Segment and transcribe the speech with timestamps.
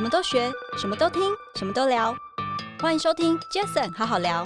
[0.00, 1.20] 什么都学，什么都听，
[1.56, 2.16] 什么都聊。
[2.80, 4.42] 欢迎收听 Jason 好好聊。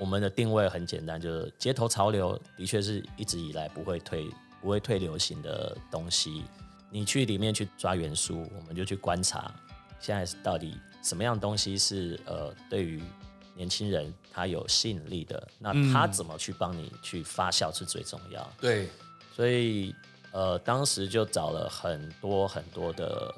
[0.00, 4.28] 我们的定位很简单，就是街头潮流的确是一直以来不会退、
[4.60, 6.42] 不会退流行的东西。
[6.90, 9.54] 你去里面去抓元素，我们就去观察，
[10.00, 13.00] 现在到底什么样东西是呃对于
[13.54, 15.46] 年轻人他有吸引力的？
[15.60, 18.52] 那他怎么去帮你去发酵是最重要。
[18.60, 18.90] 对，
[19.32, 19.94] 所以
[20.32, 23.32] 呃当时就找了很多很多的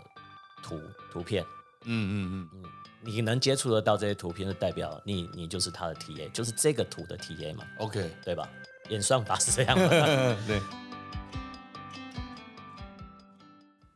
[0.62, 0.80] 图
[1.10, 1.44] 图片。
[1.84, 2.70] 嗯嗯嗯嗯。
[3.00, 8.48] 你能接触得到这些图片，就代表你你就是他的 TA，就是这个图的 TA 嘛？OK，对吧？
[8.90, 10.36] 演算法是这样 的。
[10.46, 10.60] 对。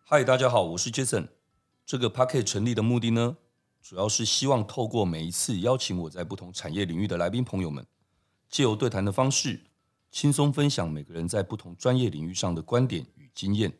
[0.04, 1.28] 嗨，大家好，我是 Jason。
[1.84, 3.36] 这个 Podcast 成立的目的呢，
[3.82, 7.84] 主要是希望透过每一次邀请我在不同产业领域的来宾朋友们，
[8.48, 9.62] 借由对谈的方式，
[10.10, 13.72] 轻松分享每个人在不同专业领域上的观点与经验。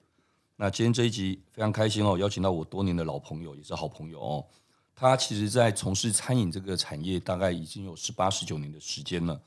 [0.57, 4.45] 那今天这一集非常开心哦，邀请到我多年的老朋友，也是好朋友哦。
[4.95, 9.41] 他其实，在从事餐饮这个产业，大概已经有十八、十九年的时间了。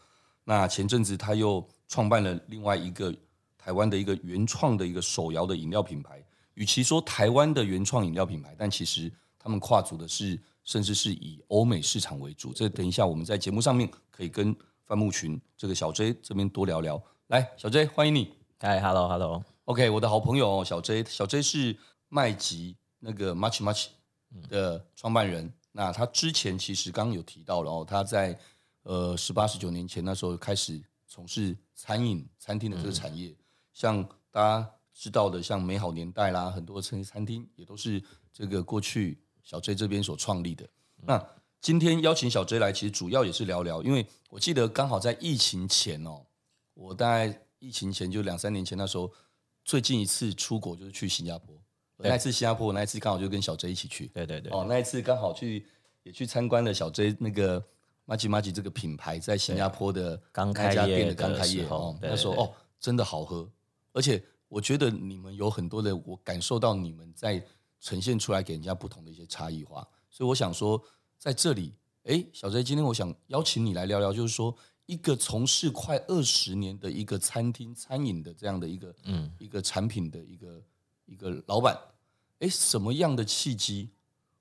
[0.43, 3.13] 那前阵子，他又创办了另外一个
[3.57, 6.21] 台湾的一个原创的一个手摇的饮料品牌。
[6.55, 12.51] 与其说台湾的原创饮料品牌，但其实他们跨足的是，甚至是以欧美市场为主。
[12.53, 14.53] 这等一下我们在节目上面可以跟
[14.85, 17.01] 范慕群这个小 J 这边多聊聊。
[17.27, 18.33] 来，小 J，欢迎你。
[18.59, 19.54] 嗨，Hello，Hello。
[19.65, 21.77] OK，我的好朋友小 J，小 J 是
[22.09, 23.87] 麦吉那个 Much Much。
[24.49, 28.37] 的创办人，那他之前其实刚刚有提到了哦，他在
[28.83, 33.37] 呃十八十九年前那时候开始从事餐饮餐厅的这个产业，嗯、
[33.71, 40.65] 像大家知道的，像美好年代啦，很多餐餐厅也都是这个过去小 J 这边所创立的。
[40.97, 41.29] 嗯、那
[41.61, 46.25] 今天邀请小 J 来，其实主要也是聊聊，因为我记得刚好在疫情前哦，
[46.73, 49.09] 我大概疫情前就两三年前那时候，
[49.65, 51.53] 最近一次出国就是去新加坡。
[51.97, 54.07] 那一次新加坡，那一次刚好就跟小 J 一起去。
[54.13, 54.51] 对对对。
[54.53, 55.65] 哦，那一次刚好去
[56.03, 57.65] 也去参观了小 J 那个
[58.03, 63.49] 麻吉麻吉这个品牌在新加坡的刚开业的刚开业哦，那时候哦真的好喝，
[63.93, 67.43] 而且我觉得你们有很多的，我感受到你们在
[67.79, 70.79] 呈现出来给人家不同的一些差异化，所以我想说
[71.17, 71.73] 在这里，
[72.03, 74.53] 哎，小 J 今天我想邀请你来聊聊，就是说
[74.85, 80.61] 一个从事快二十年的一个餐厅餐饮的这样的一个嗯一个产品的一个。
[81.07, 81.77] 一个老板，
[82.39, 83.91] 哎，什么样的契机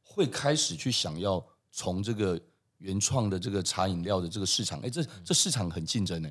[0.03, 2.41] 会开始去想要从这个
[2.79, 4.81] 原创的这个茶饮料的这个市场？
[4.81, 6.31] 哎，这这市场很竞争呢。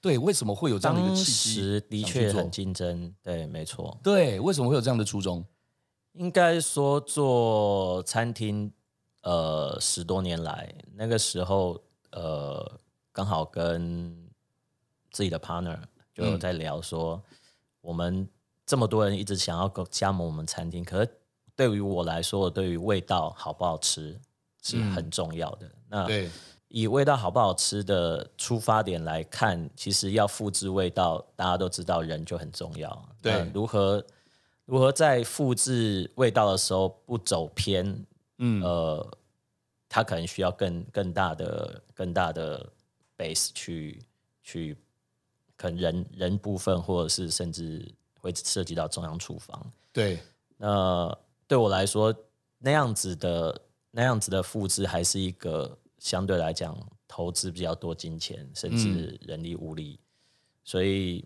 [0.00, 1.60] 对，为什么会有这样的一个契机？
[1.60, 3.96] 当时的确很竞争，对，没错。
[4.02, 5.46] 对，为什么会有这样的初衷？
[6.14, 8.72] 应该说做餐厅，
[9.22, 11.80] 呃，十多年来，那个时候，
[12.10, 12.80] 呃，
[13.20, 14.16] 刚好跟
[15.10, 15.78] 自己的 partner
[16.14, 17.36] 就有在聊说，嗯、
[17.82, 18.26] 我们。
[18.64, 21.10] 这么多人一直想要加盟我们餐厅，可是
[21.56, 24.16] 对于我来说，对于味道好不好吃
[24.62, 25.66] 是很重要的。
[25.66, 26.30] 嗯、那对
[26.68, 33.08] 以味道好不好吃的出发点来看，其实要复制味道，大家都知道人就很重要。
[33.20, 34.02] 对，如何
[34.66, 38.06] 如何在复制味道的时候不走偏？
[38.38, 39.18] 嗯，呃，
[39.88, 42.64] 他可能需要更更大的更大的
[43.20, 44.02] base 去
[44.42, 44.76] 去，
[45.56, 47.86] 可能人人部分，或者是甚至。
[48.22, 50.20] 会涉及到中央厨房，对，
[50.58, 52.14] 那对我来说，
[52.58, 60.04] 那样子的那样子的复制，还是一个相对来讲投资比较多金钱，甚至人力物力，嗯、
[60.64, 61.24] 所以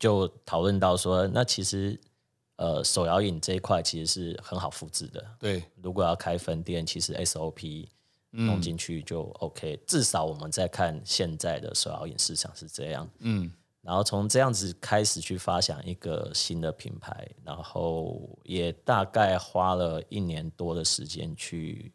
[0.00, 1.96] 就讨论到说，那其实
[2.56, 7.86] 呃手摇饮这一块其实是很好复制的，对，如果要开分店，其实 SOP
[8.30, 13.52] 弄进去就 OK，嗯、至少我们在看现在的手摇饮市场是这样，嗯。
[13.82, 21.90] 然后从这样子开始去发想一个新的品牌，然后也大概花了一年多的时间去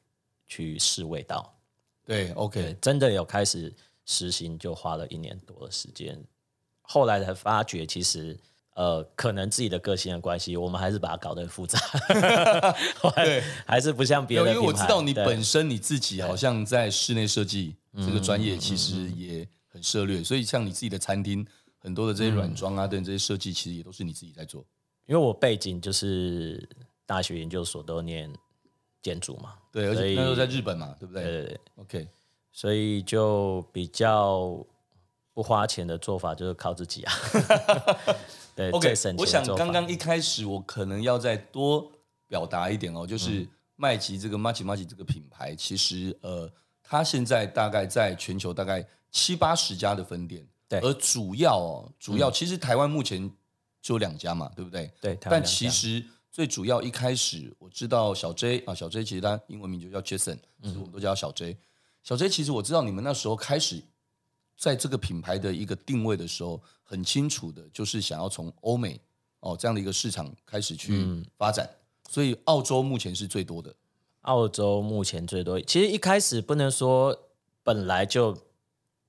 [0.48, 1.56] 去试味道。
[2.04, 3.72] 对，OK，对，真的有开始
[4.04, 6.20] 实行，就花了一年多的时间。
[6.82, 8.36] 后来才发觉，其实
[8.76, 11.80] 呃，可能自己的个性的关系，我们还是把它搞得很复杂。
[13.16, 14.54] 对，还是不像别的。
[14.54, 21.46] 因为我知道你本身你自己好像在室内设计这个专业，其实也很涉猎，所以像你自己的餐厅。
[21.78, 24.66] 很多的这些软装啊，等这些设计，其实也都是你自己在做。
[25.06, 26.68] 因为我背景就是
[27.06, 28.34] 大学研究所都念
[29.04, 31.24] 建筑嘛，对，而且那时候在日本嘛，对不对？
[31.24, 32.08] 对对对，OK，
[32.52, 34.66] 所以就比较
[35.32, 37.14] 不花钱的做法就是靠自己啊。
[38.56, 41.92] 对，OK，我想刚刚一开始我可能要再多
[42.28, 46.50] 表达一点哦，就是麦吉这个麻吉麻吉这个品牌，其实呃，
[46.82, 50.48] 它现在大概在全球大概七八十家的分店。
[50.68, 53.30] 对，而主要哦，主要其实台湾目前
[53.82, 54.92] 就两家嘛，对不对？
[55.00, 61.52] 对，但其实最主要一开始我知道小 J 啊，小 J 其实他英文名就叫 Jason，所以我们都叫小 J。
[61.52, 61.58] 嗯、
[62.02, 63.84] 小 J 其实我知道你们那时候开始
[64.58, 69.00] 在这个品牌的一个定位的时候，很清楚的就是想要从欧美
[69.40, 71.78] 哦这样的一个市场开始去发展，嗯、
[72.10, 73.74] 所以澳洲目前是最多的。
[74.22, 77.16] 澳洲目前最多，其实一开始不能说
[77.62, 78.36] 本来就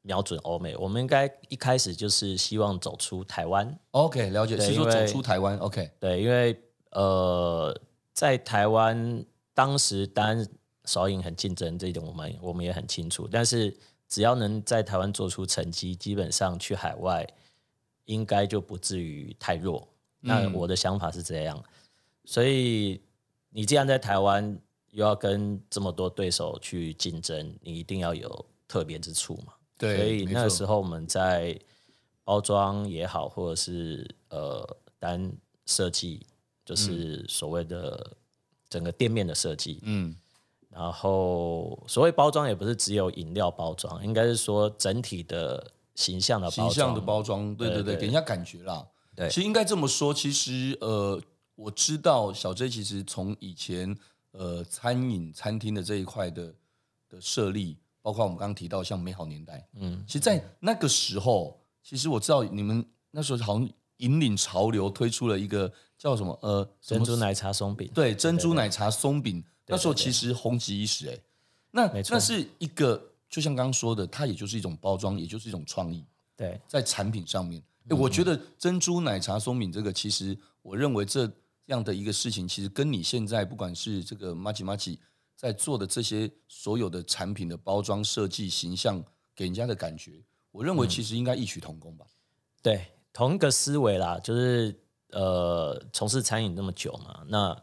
[0.02, 3.78] 瞄准欧美，我们应该一开始就是希望走出台湾。
[3.92, 5.56] OK，了解，是说走出台湾。
[5.58, 6.60] OK，对，因为
[6.90, 7.74] 呃，
[8.12, 10.46] 在台湾当时当然
[10.84, 13.26] 少饮很竞争，这一点我们我们也很清楚。
[13.30, 13.74] 但是
[14.08, 17.26] 只要能在台湾做出成绩，基本上去海外
[18.04, 19.88] 应该就不至于太弱。
[20.20, 21.70] 那我的想法是这样，嗯、
[22.24, 23.00] 所以
[23.50, 24.58] 你既然在台湾。
[24.92, 29.52] 又要跟这么多对手去竞争，你一定要有特别之处嘛？
[29.76, 31.54] 对，所以那个时候我们在
[32.24, 34.66] 包装也好，或者是呃
[34.98, 35.30] 单
[35.66, 36.26] 设计，
[36.64, 38.10] 就是所谓的
[38.70, 40.16] 整个店面的设计，嗯，
[40.76, 47.94] 然后所谓包装也不是只有饮料包装，应该是说整体的形象的包装，形象的包装，对对对，对对。
[47.94, 48.86] 对给人家感觉啦。
[49.14, 51.20] 对，其实应该这么说，其实呃，
[51.54, 53.96] 我知道小 J 其实从以前。
[54.38, 56.54] 呃，餐饮餐厅的这一块的
[57.08, 71.18] 的设立，包括我们刚刚提到像美好年代，嗯，其实，在那个时候，其实我知道你们那时候好像引领潮流，推出了一个叫什么呃珍珠奶茶松饼，对，珍珠奶茶松饼，那时候其实红极一时，哎，
[71.70, 76.04] 那那是一个，就像刚刚说的，它也就是一种包装，也就是一种创意，
[76.36, 81.30] 对，在产品上面，哎，我觉得珍珠奶茶松饼这个，其实我认为这。
[81.68, 85.00] 这样的一个事情，其实跟你现在不管是这个麻吉麻吉
[85.34, 89.02] 在做的这些所有的产品的包装设计、形象，
[89.34, 90.22] 给人家的感觉，
[90.52, 92.06] 我认为其实应该异曲同工吧。
[92.08, 92.14] 嗯、
[92.62, 94.80] 对，同一个思维啦，就是
[95.10, 97.60] 呃，从事餐饮那么久嘛，那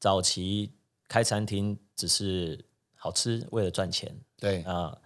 [0.00, 0.72] 早期
[1.08, 2.64] 开餐厅只是
[2.94, 4.14] 好吃，为了赚钱。
[4.38, 4.96] 对啊，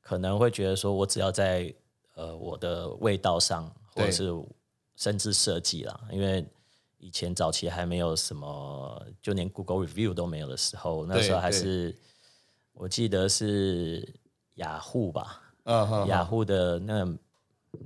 [0.00, 1.74] 可能会觉得说我只要在
[2.14, 4.30] 呃我的味道上，或者是
[4.96, 6.44] 甚至设计啦，因为。
[6.98, 11.94] 以前早期还没有什么，就连 Google Review 都没有的时候，那时候还是
[12.72, 14.14] 我记得是
[14.54, 17.06] 雅虎吧，嗯雅虎的那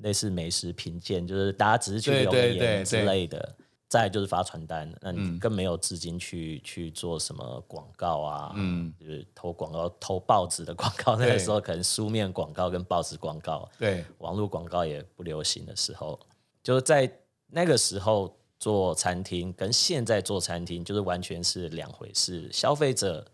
[0.01, 3.57] 类似美食评鉴，就是大家只是去留言之类的。
[3.91, 11.17] 再就是发传单，那你更没有资金去去做什么广告啊，嗯，就是投广告、投报纸的广告。
[11.21, 16.19] 那个时候可能书面广告跟报纸广告，对，网络广告也不流行的时候，
[16.63, 17.13] 就是在
[17.49, 18.35] 那个时候。
[18.61, 23.27] 做餐厅跟现在做餐厅就是完全是两回事，消费者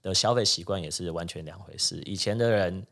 [0.00, 2.00] 的消费习惯也是完全两回事。
[2.06, 2.86] 以前的人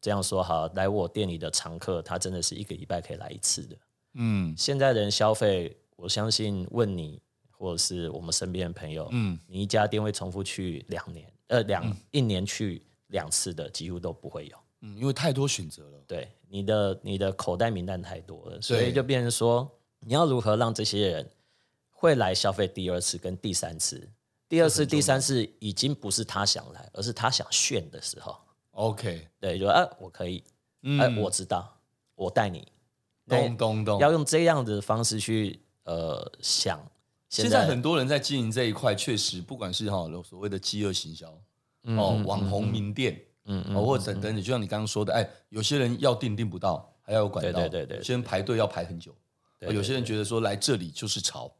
[0.00, 3.76] 这样说好，来我店里的常客，他真的是一个礼拜可以来一次的。
[4.14, 7.20] 嗯，现在的人消费，我相信问你
[7.50, 14.56] 或者是我们身边的朋友，嗯，你一家店会重复去两年，呃，两、嗯、一年去两次的几乎都不会有。
[14.82, 16.04] 嗯，因为太多选择了。
[16.06, 19.70] 对，你的你的口袋名单太多了，所以就变成说。
[20.00, 21.30] 你要如何让这些人
[21.90, 24.08] 会来消费第二次跟第三次？
[24.48, 28.36] 第二次、第三次已经不是他想来，而是他想炫的时候。
[28.72, 30.44] OK，对，就啊，我可以，
[31.00, 31.76] 哎、嗯，我知道，
[32.14, 32.68] 我带你，
[33.26, 36.78] 咚咚咚，要用这样的方式去呃想。
[37.28, 41.28] 现在很多人在经营这一块，确实不管是哈所谓的饥饿行销
[41.82, 49.12] 哦，网红名店，嗯嗯，或者等等，你就像你刚刚说的，哎，有些人要订订不到，还要有管道，对对对，有些人排队要排很久。
[49.58, 51.50] 对对对，有些人觉得说来这里就是潮，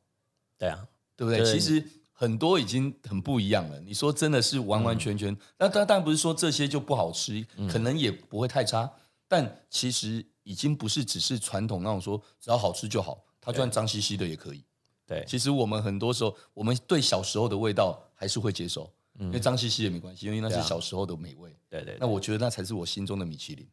[0.57, 0.87] 对啊，
[1.17, 1.45] 对不对？
[1.45, 3.81] 其实很多已经很不一样了。
[3.81, 8.91] 你说真的是完完全全，那当然不是说这些就不好吃，嗯、可能也不会太差。
[9.29, 14.63] 但其实已经不是只是传统那种说只要好吃就好，它就算脏兮兮的也可以。
[15.07, 21.57] 对，其实我们很多时候，我们对小时候的味道还是会接受，嗯、因为脏兮兮也没关系，因为那是小时候的美味。
[21.71, 23.67] 对，对对，那我觉得那才是我心中的米其林，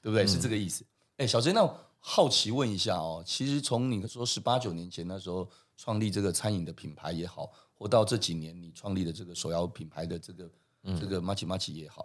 [0.00, 0.24] 对不对？
[0.24, 0.84] 嗯、是这个意思。
[1.18, 1.72] 哎，小 J，那。
[2.04, 10.50] 好奇问一下哦，其实从你说十八九年前那时候创立这个餐饮的品牌也好，或到这几年你创立的这个手摇品牌的这个、
[10.82, 12.04] 嗯、这个麻吉麻吉也好，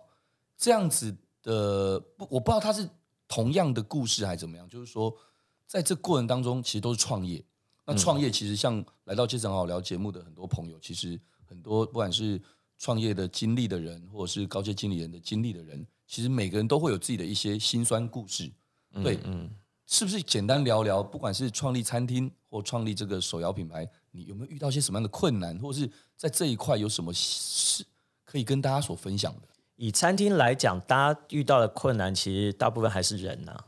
[0.56, 1.12] 这样子
[1.42, 2.88] 的不，我不知道它是
[3.28, 4.70] 同样的故事还是怎么样。
[4.70, 5.12] 就是说，
[5.68, 7.44] 在这过程当中，其实都是创业。
[7.86, 12.42] 那创业其实像来到街上好好聊节目的很多朋友，其实很多不管是
[12.78, 18.52] 创业的经历的人，或者是高阶经理人的经历的人，其实每个人都会有自己的一些辛酸故事。
[19.04, 19.44] 对，嗯。
[19.44, 19.50] 嗯
[19.90, 21.02] 是不是简单聊聊？
[21.02, 27.86] 不管是创立餐厅或创立这个手摇品牌，你有没有遇到一些什么样的困难，或者是在这一块有什么是
[28.26, 29.48] 可以跟大家所分享的？
[29.78, 33.66] 以餐厅来讲，大家遇到的困难其实大部分还是人呐、啊。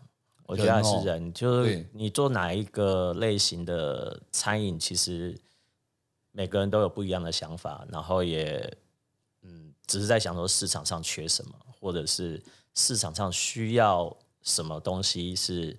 [0.49, 5.39] 我觉得还是人，就是你做哪一个类型的餐饮，其实
[6.31, 8.75] 每个人都有不一样的想法，然后也
[9.43, 12.41] 嗯，只是在想说市场上缺什么，或者是
[12.73, 15.77] 市场上需要什么东西是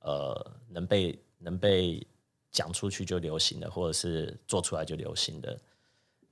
[0.00, 2.06] 呃能被能被
[2.50, 5.60] 讲出去就流行的，或者是做出来就流行的。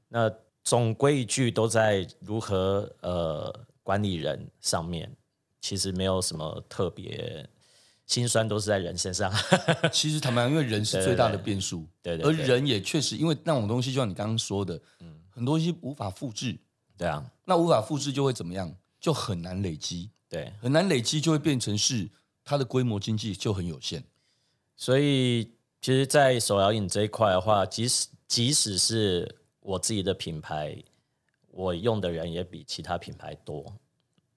[0.09, 0.33] 那
[0.65, 5.15] 总归一句，都在如何呃管理人上面，
[5.61, 7.47] 其实没有什么特别。
[8.07, 9.33] 心酸都是在人身上。
[9.93, 16.59] 其实坦白讲，因为人是最大的变数，对， 对，对，对，而人也确实因为那种东西，就像你刚刚说的，嗯，很多东西无法复制，
[16.97, 18.75] 对啊，那无法复制就会怎么样？
[18.99, 22.09] 就很难累积，对，很难累积就会变成是
[22.43, 24.03] 它的规模经济就很有限。
[24.75, 25.45] 所以，
[25.81, 30.77] 其实，在手摇饮这一块的话，即使即使是我自己的品牌，
[31.51, 33.73] 我用的人也比其他品牌多。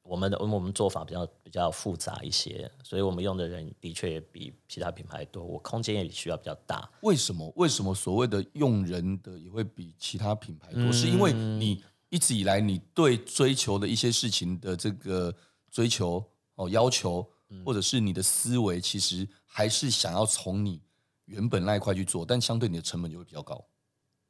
[0.10, 6.90] 我们的我们做法比较比较复杂一些，所以我们用的人的确也比其他品牌多，我空间也需要比较大。
[7.02, 7.54] 为什么？
[7.56, 10.82] 为什么所谓的用人的也会比其他品牌多？
[10.82, 15.32] 嗯、是因为你一直以来你对追求的一些事情的这个
[15.70, 16.24] 追求
[16.56, 17.24] 哦要求，
[17.64, 20.82] 或者是你的思维，其实还是想要从你
[21.26, 23.64] 原本那一块去做，但相对你的成本就会比较高。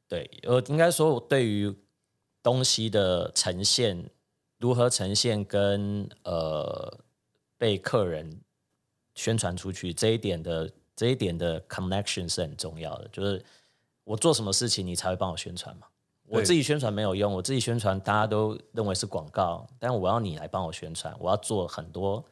[0.06, 1.74] 对，呃，应该说我对于
[2.42, 4.10] 东西的呈现。
[4.60, 6.98] 如何呈现跟呃
[7.56, 8.40] 被客人
[9.14, 13.42] 宣传出去这一点的这一点的 connection 是很重要的，就是
[14.04, 15.86] 我做什么事情你才会帮我宣传嘛？
[16.26, 22.22] 我自己宣传没有用，我自己宣传大家都认为是广告，但我要你来帮我宣传，我要做很多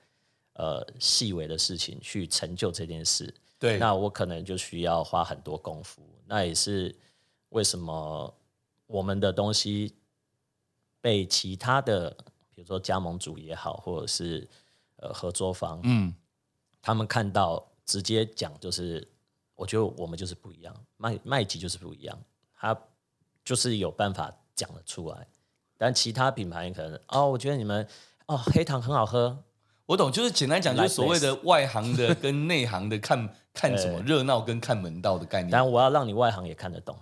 [0.52, 3.34] 呃细微的事情去成就这件事。
[3.58, 6.02] 对，那我可能就需要花很多功夫。
[6.26, 6.94] 那也是
[7.48, 8.34] 为什么
[8.86, 9.94] 我们的东西。
[11.08, 12.10] 被其他的，
[12.54, 14.46] 比如说加盟主也好，或者是
[14.96, 16.14] 呃合作方，嗯，
[16.82, 19.08] 他们看到直接讲，就是
[19.54, 22.18] 我觉得我们就是不一样，麦麦吉就是不一样，
[22.54, 22.78] 他
[23.42, 25.26] 就是有办法讲得出来。
[25.78, 27.88] 但其他品牌可能哦，我觉得你们
[28.26, 29.42] 哦黑糖很好喝，
[29.86, 35.50] 我懂，就是简单讲，就是所谓的外行的 跟内行的看看什么热闹跟看门道的概念。
[35.50, 36.94] 但我要让你外行也看得懂。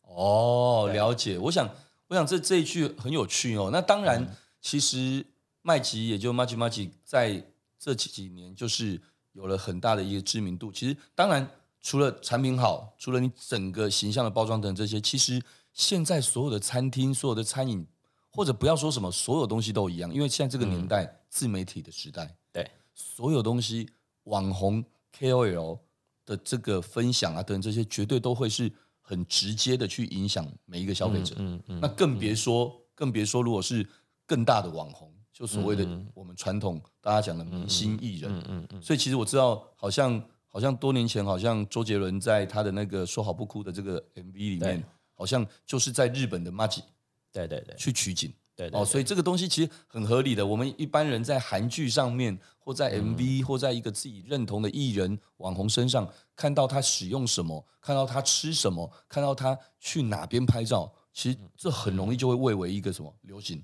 [0.00, 1.68] 哦，了解，我想。
[2.08, 3.70] 我想这这一句很有趣哦。
[3.72, 5.26] 那当然，嗯、其实
[5.62, 7.44] 麦吉也就麻吉麻吉在
[7.78, 9.00] 这几几年就是
[9.32, 10.70] 有了很大的一个知名度。
[10.70, 11.48] 其实当然
[11.80, 17.84] 除了产品好，除了你整个形象的包装等这些，其实现在所有的餐厅、所有的餐饮，
[18.30, 20.14] 或者不要说什么，所有东西都一样。
[20.14, 23.90] 因为现在这个年代、嗯、自媒体的时代，对所有东西
[24.24, 24.84] 网红
[25.18, 25.80] KOL
[26.24, 28.72] 的这个分享啊等这些，绝对都会是。
[29.08, 33.88] 很直接的去影响每一个消费者，嗯嗯，嗯，那更别说，嗯、更别说，如果是
[34.26, 44.82] 更大的网红，就所谓的我们传统大家讲的明星艺人，嗯，嗯，所以其实我知道，好像好像多年前，好像周杰伦在他的那个说好不哭的这个 MV 里面，
[45.14, 46.82] 好像就是在日本的 Maji，，
[47.30, 48.32] 对对对，去取景。
[48.56, 50.44] 对，对，对，哦，所以这个东西其实很合理的。
[50.44, 63.62] 我们一般人在韩剧上面，或在 MV，或在一个自己认同的艺人网红身上，看到他使用什么，看到他吃什么，看到他去哪边拍照，其实这很容易就会蔚为一个什么流行。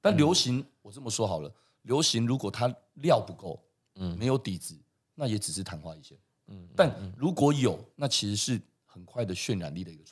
[0.00, 1.50] 但流行，我这么说好了，
[1.82, 3.58] 流行如果它料不够，
[3.96, 4.78] 嗯，没有底子，
[5.14, 6.18] 那也只是昙花一现。
[6.48, 10.04] 嗯，但如果有，那其实是很快的渲染力的一个。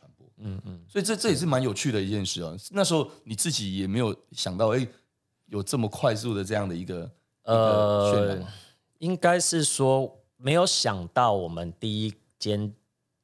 [0.45, 2.55] 嗯嗯，所以这这也是蛮有趣的一件事啊。
[2.71, 4.87] 那时候你自己也没有想到，哎，
[5.47, 7.11] 有这么快速的这样的一个
[7.45, 8.45] 呃，
[8.99, 12.75] 应该是说没有想到我们第一间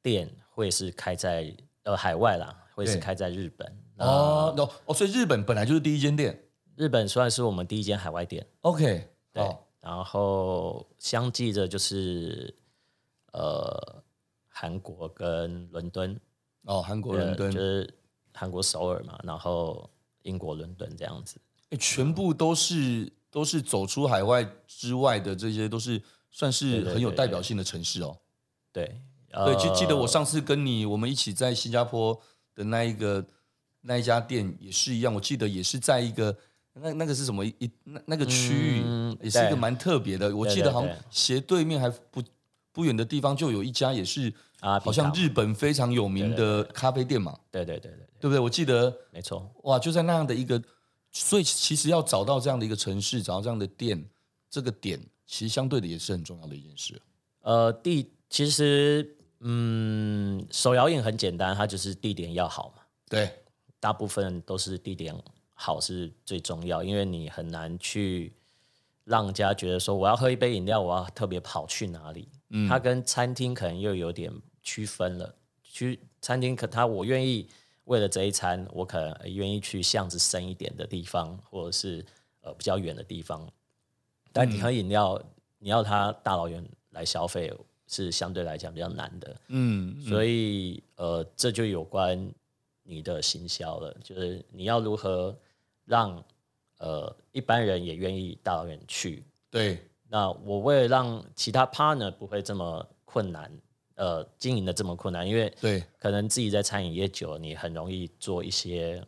[0.01, 6.41] 店会是开在呃海外啦，会是开在日本哦哦哦，所以日本本来就是第一间店，
[6.75, 8.45] 日本算是我们第一间海外店。
[8.61, 12.55] OK，对，哦、然后相继着就是
[13.33, 14.01] 呃
[14.47, 16.17] 韩国跟伦敦。
[16.63, 17.51] 哦，韩国伦敦。
[17.51, 17.93] 就是
[18.33, 19.89] 韩国首尔嘛，然后
[20.21, 21.35] 英国伦敦这样子，
[21.71, 26.01] 欸，全部都是都是走出海外之外的，这些都是
[26.31, 28.17] 算是很有代表性的城市哦。
[28.71, 32.17] 对对，对，就记得我上次跟你我们一起在新加坡
[32.55, 33.25] 的那一个
[33.81, 36.37] 那一家店也是一样，我记得也是在一个
[36.73, 37.45] 那那个是什么？
[37.45, 42.23] 一那那个区域，嗯，也是一个蛮特别的，我记得好像斜对面还不
[42.71, 44.33] 不远的地方就有一家也是。
[44.59, 48.39] 啊，好像日本非常有名的咖啡店嘛，对对对对，对不对？
[48.39, 50.61] 我记得没错，哇，就在那样的一个，
[51.13, 54.03] 所以其实要找到这样的一个城市，找到这样的店，
[54.49, 57.01] 这个点其实相对的也是很重要的一件事。
[57.39, 62.83] 呃，地其实，嗯，手摇饮很简单，它就是地点要好嘛。
[63.07, 63.31] 对，
[63.79, 65.15] 大部分都是地点
[65.53, 68.33] 好是最重要，因为你很难去
[69.05, 72.27] 让人家觉得说，我要喝一杯饮料，我要特别跑去哪里。
[72.49, 74.31] 嗯，它跟餐厅可能又有点。
[74.61, 77.47] 区分了，去餐厅，可他我愿意
[77.85, 82.05] 为了这一餐，我可能愿意去巷子深一点的地方，或者是
[82.41, 83.49] 呃比较远的地方。
[84.31, 85.25] 但你喝饮料，嗯、
[85.57, 87.51] 你要他大老远来消费，
[87.87, 89.35] 是相对来讲比较难的。
[89.47, 92.31] 嗯，嗯所以呃，这就有关
[92.83, 95.35] 你的行销了，就是你要如何
[95.85, 96.23] 让
[96.77, 99.23] 呃一般人也愿意大老远去。
[99.49, 99.79] 对，
[100.11, 103.51] 那我为了让其他 partner 不会这么困难，
[103.93, 109.05] 呃，经营的这么困难，因为对，可能自己在餐饮业久了，你很容易做一些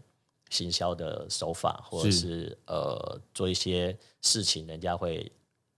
[0.49, 5.31] 行销的手法，或者是，是呃做一些事情，人家会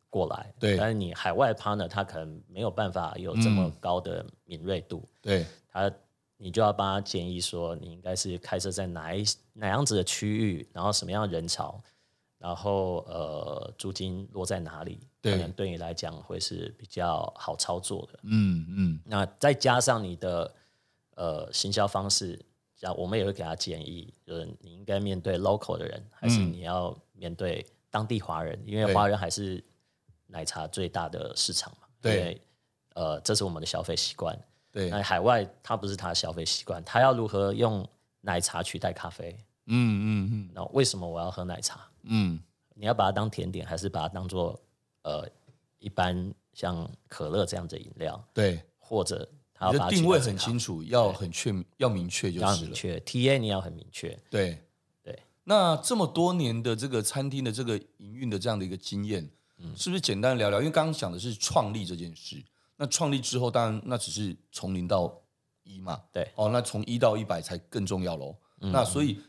[0.10, 0.53] 过来。
[0.60, 5.01] 对，但是你海外 partner 他可能没有办法有这么高的敏锐度。
[5.06, 5.92] 嗯、对，他
[6.36, 11.82] 你就要帮他建议说，你应该是开设在哪一哪样子的区域，然后什么样的人潮。
[12.43, 15.00] 然后呃，租金落在哪里？
[15.21, 18.19] 可能对你来讲会是比较好操作的。
[18.23, 19.00] 嗯嗯。
[19.05, 20.53] 那再加上你的
[21.15, 22.38] 呃行销方式，
[22.75, 28.59] 像我们也会给他建议，就是你应该面对 local 的人，还是你要面对当地华人？
[28.65, 29.63] 嗯、因为华人还是
[30.27, 31.88] 奶茶最大的市场嘛。
[32.01, 32.17] 对。
[32.17, 32.41] 因为
[32.95, 34.38] 呃，这是我们的消费习惯。
[34.69, 34.89] 对。
[34.89, 37.88] 那海外他不是他的消费习惯，他要如何用
[38.19, 39.33] 奶茶取代咖啡？
[39.67, 40.50] 嗯嗯嗯。
[40.53, 41.79] 那为什么我要喝奶茶？
[42.03, 42.39] 嗯，
[42.75, 44.60] 你要把它当甜点，还是把它当做
[45.03, 45.27] 呃
[45.79, 48.22] 一般像可乐这样的饮料？
[48.33, 52.51] 对，或者它要定位很清楚，要很确要明确就是了。
[52.51, 54.17] 要明确，TA 你要很明确。
[54.29, 54.62] 对
[55.01, 55.17] 对。
[55.43, 59.29] 那这么多年的这个餐厅的这个营运的这样的一个经验，
[59.60, 60.60] 嗯，是不是简单聊聊？
[60.60, 62.43] 因为刚刚讲的是创立这件事，
[62.75, 65.22] 那创立之后，当然那只是从零到
[65.63, 66.01] 一嘛。
[66.12, 66.29] 对。
[66.36, 68.36] 哦，那从一到一百才更重要喽。
[68.60, 69.19] 嗯，那所以。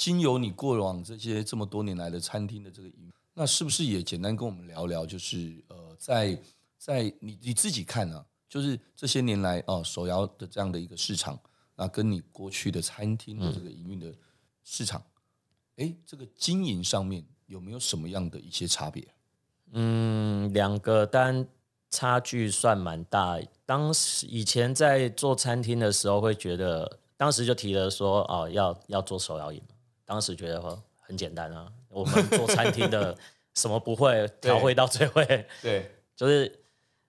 [0.00, 5.04] 经由你过往这些这么多年来的餐厅的这个营，那是不是也简单跟我们聊聊？
[5.04, 6.40] 就是呃，在
[6.78, 11.38] 在你你自己看啊，就是这些年来哦、呃，手摇的这样的一个市场，
[11.76, 14.10] 那跟你过去的餐厅的这个营运的
[14.64, 15.02] 市场，
[15.76, 19.06] 哎、嗯，这个经营上面有没有什么样的一些差别？
[19.72, 21.46] 嗯，两个单
[21.90, 23.38] 差距算蛮大。
[23.66, 29.62] 当时以前在做餐厅的时候，会觉得当时就提了说哦，要要做手摇饮。
[30.10, 30.60] 当时觉得
[30.96, 33.16] 很简单啊，我们做餐厅的
[33.54, 35.24] 什么不会，调会到最会。
[35.62, 36.64] 对，就是，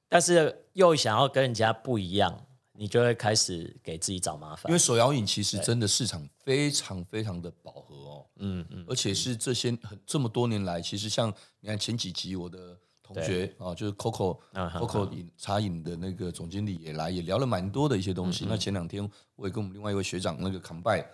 [0.07, 4.69] 但是又想要跟人家不一样，你就会开始给自己找麻烦。
[4.69, 12.77] 因为手摇饮其实真的市场非常非常的饱和哦，嗯嗯，而且是这些很这么多年来，其实像你看前几集我的。
[13.03, 18.45] 同学啊，就是 Coco Coco 饮茶饮的那个总经理也来，也聊了蛮多的一些东西。
[18.45, 21.05] 嗯嗯，那前两天我也跟我们另外一位学长那个 Combine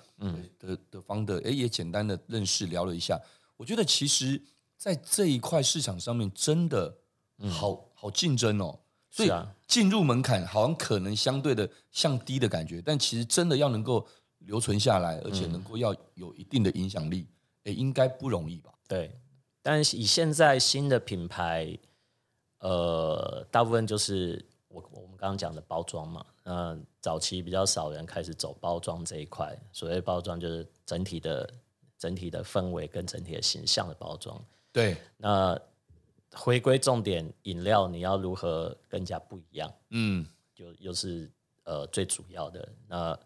[0.59, 3.19] 的的方的，哎，也简单的认识聊了一下。
[3.55, 4.39] 我觉得其实，
[4.77, 6.95] 在这一块市场上面，真的
[7.49, 8.79] 好、嗯、好竞争哦。
[9.09, 9.31] 所以
[9.65, 14.05] 进入门槛好像可能相对的像低的感觉，但其实真的要能够
[14.39, 17.25] 留存下来，而且能够要有一定的影响力，
[17.63, 18.71] 哎，应该不容易吧？
[18.87, 19.11] 对。
[19.67, 21.77] 但是以现在新的品牌。
[22.59, 26.25] 呃，大部分就是我我们刚刚讲的包装嘛。
[26.45, 29.55] 嗯，早期比较少人开始走包装这一块。
[29.71, 31.47] 所谓包装，就是整体的
[31.99, 34.43] 整体的氛围跟整体的形象的包装。
[34.71, 34.97] 对。
[35.17, 35.59] 那
[36.33, 39.71] 回归重点，饮料你要如何更加不一样？
[39.91, 40.25] 嗯，
[40.55, 41.29] 就又是
[41.63, 42.67] 呃最主要的。
[42.87, 43.17] 那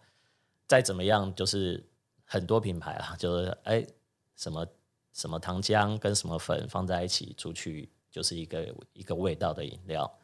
[0.68, 1.82] 再怎么样，就是
[2.26, 3.88] 很多品牌啊，就是哎
[4.36, 4.68] 什么
[5.14, 7.90] 什么糖浆跟什么粉放在一起出去。
[8.14, 10.20] 就是一个一个味道的饮料，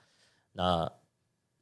[0.51, 0.91] 那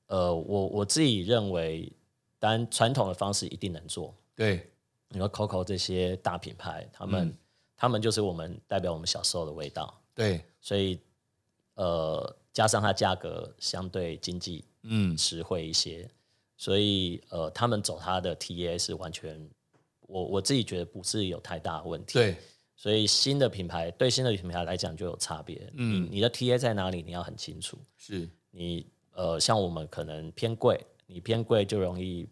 [0.08, 1.94] 呃，我我自己认为，
[2.40, 4.12] 当然传统的方式一定能做。
[4.34, 4.68] 对，
[5.10, 7.38] 你说 Coco 这些大品牌，他们、嗯、
[7.78, 10.02] 他们就是我们代表我们小时候的味道。
[10.16, 11.00] 对，所以
[11.76, 16.10] 呃，加上它价格相对经济，嗯，实惠一些，
[16.58, 19.48] 所以呃，他们走它的 TA 是完全，
[20.08, 22.14] 我我自己觉得不是有太大问题。
[22.14, 22.36] 对。
[22.76, 25.72] 所以新的品牌对新的品牌来讲就有差别。
[25.76, 27.02] 嗯，你你的 TA 在哪里？
[27.02, 27.78] 你要很清楚。
[27.98, 32.28] 是你呃，像我们可能偏贵，你偏贵就容易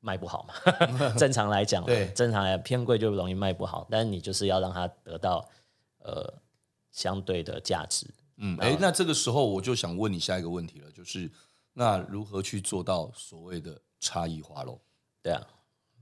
[0.00, 0.54] 卖不好嘛。
[1.16, 3.86] 正常来讲，对，正常来讲偏贵就容易卖不好。
[3.90, 5.48] 但是你就是要让它得到
[6.00, 6.32] 呃
[6.92, 8.06] 相对的价值。
[8.36, 11.30] 嗯，哎，那这个时候我就想问你下一个问题了，就是
[11.72, 14.78] 那如何去做到所谓的差异化喽？
[15.22, 15.46] 对啊，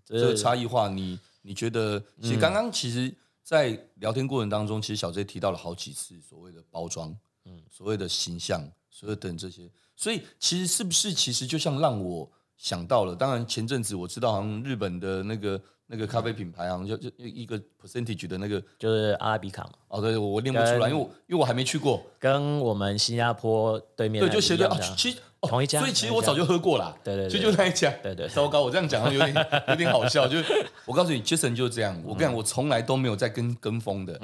[0.04, 2.02] 这个差异化你，你你觉得？
[2.20, 3.14] 其实刚刚其实。
[3.44, 13.14] 在聊天过程当中，其实小 J 提到了好几次所谓的包装，嗯，所谓的形象，所有等这些，所以其实是不是其实就像让我想到了。
[13.14, 19.70] 当然前阵子我知道，好像日本的那个那个咖啡品牌，好像就就一个 percentage 的那个，就是阿拉比卡嘛。
[19.88, 22.02] 哦，对，我我念不出来，因为我因为我还没去过。
[22.18, 26.96] 跟我们新加坡对面对，就斜对啊，其实同一家，所以其实我早就喝过了。
[27.04, 27.90] 对对，其实就那一家。
[28.02, 30.26] 对对，糟糕，我这样讲有点有点好笑。
[30.26, 31.94] 就是我告诉你，Jason 就是这样。
[32.04, 34.18] 我跟你讲，我从来都没有在跟跟风的。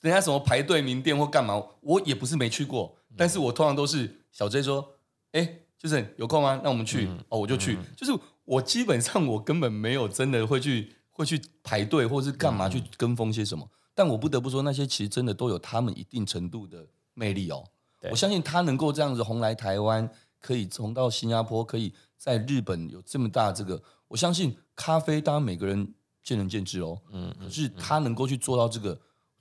[0.00, 4.94] 人家什么排队名店或干嘛，我也不是没去过，但是我通常都是小 J 说，
[5.32, 6.60] 哎，就是有空吗？
[6.64, 7.76] 那我们去，嗯、哦，我就去。
[7.76, 8.12] 嗯、就是
[8.44, 17.64] 我基本上我根本没有真的会去会去排队或是干嘛去跟风些什么，嗯、但我不得不说，那些其实真的都有他们一定程度的魅力哦。
[18.10, 20.08] 我相信他能够这样子红来台湾，
[20.40, 27.00] 可以红到新加坡，可以在日本有这么大这个，我相信咖啡当然每个人见仁见智哦。
[27.12, 28.98] 嗯，可是他能够去做到这个。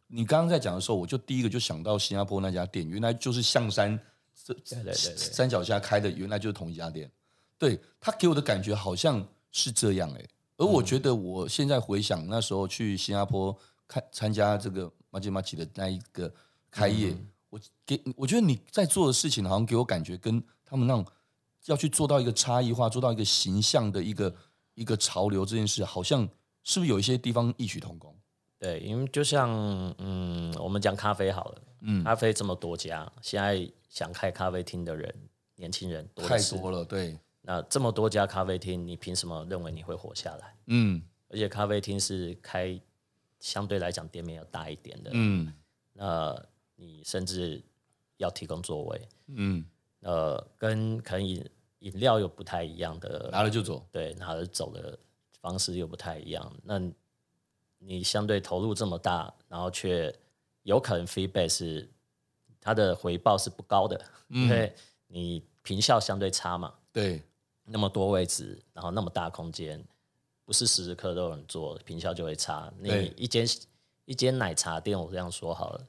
[0.10, 4.00] 你刚刚在讲的时候，我就第一个就想到新加坡那家店，原来就是象山
[5.06, 7.12] 山脚下开的，原来就是同一家店。
[7.58, 10.26] 对，他给我的感觉好像是这样哎，
[10.58, 16.32] 而我觉得我现在回想那时候去新加坡看参加这个马吉马奇的那一个
[16.69, 21.06] 开业，嗯、我给我觉得你在做的事情，好像给我感觉跟他们那种
[21.65, 24.36] 要去做到一个差异化，做到一个形象的一个
[24.76, 26.28] 一个潮流这件事，好像
[26.63, 28.16] 是不是有一些地方异曲同工？
[28.60, 29.50] 对，因为就像
[30.00, 35.13] 嗯，我们讲咖啡好了，嗯，咖啡这么多家，现在想开咖啡厅的人，
[35.56, 37.20] 年轻人多太多了，对。
[37.41, 40.56] 那这么多家咖啡厅，你凭什么认为你会活下来？
[40.65, 42.80] 嗯，而且咖啡厅是开
[43.39, 45.54] 相对来讲店面要大一点的，嗯，
[45.93, 46.36] 那
[46.76, 47.63] 你甚至
[48.17, 49.63] 要提供座位，嗯，
[50.02, 51.48] 呃，跟可能饮
[51.80, 54.98] 饮料又不太一样的，拿了就走，对，拿了走的
[55.39, 56.82] 方式又不太一样，那。
[57.80, 60.13] 你相对投入这么大，然后却
[60.63, 61.88] 有可能 feedback 是
[62.60, 64.76] 它的回报是不高的，嗯、因为
[65.08, 66.74] 你平效相对差嘛。
[66.92, 67.22] 对，
[67.63, 69.82] 那么多位置，然后那么大空间，
[70.44, 72.74] 不是时时刻都有人做，平效就会差。
[72.80, 73.48] 你一间
[74.06, 75.88] 一间奶茶店，我这样说好了，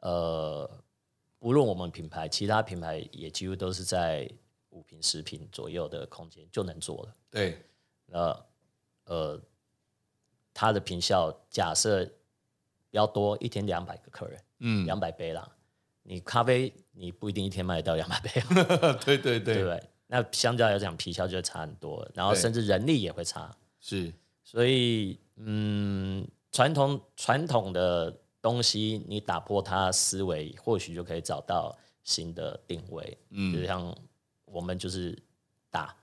[0.00, 0.70] 呃，
[1.38, 4.28] 无论我们品牌，其他品牌也几乎都是在
[4.70, 7.14] 五平十平左右的空间就能做了。
[7.30, 7.64] 对，
[8.06, 8.44] 那
[9.04, 9.40] 呃。
[10.54, 12.08] 它的坪效假设
[12.90, 15.48] 要多，一天两百个客人，嗯，两百杯啦。
[16.04, 18.30] 你咖啡你不一定一天卖得到两百杯，
[19.04, 19.82] 对对对，对不对？
[20.08, 23.54] 那相较来讲，坪效就会差很多，然后甚至人力也会差。
[23.78, 24.12] 是，
[24.42, 33.16] 所以嗯，传统传统的东西，你打破它思维，或许就可以找到新的定位。
[33.30, 33.96] 嗯，就像
[34.44, 35.16] 我们就是
[35.70, 35.96] 大，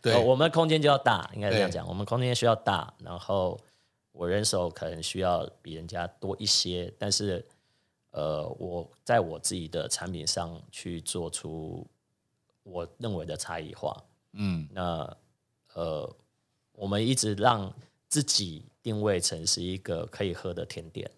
[0.00, 3.60] 对， 我们空间就要大，应该这样讲，对我们空间需要大，然后。
[4.12, 7.44] 我人手可能需要比人家多一些，但是，
[8.10, 11.86] 呃，我在我自己的产品上去做出
[12.64, 13.96] 我认为的差异化。
[14.32, 15.16] 嗯，那
[15.74, 16.16] 呃，
[16.72, 17.72] 我们一直让
[18.08, 21.10] 自己定位成是一个可以喝的甜点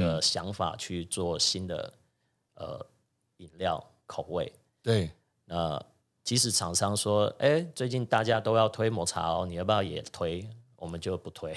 [0.00, 1.92] 的想法去做新的
[2.54, 2.84] 呃
[3.36, 4.52] 饮料口味。
[4.82, 5.10] 对，
[5.44, 5.80] 那
[6.24, 10.48] 即使厂商说，哎，最近大家都要推抹茶哦，你要不要也推？
[10.76, 11.54] 我们就不推。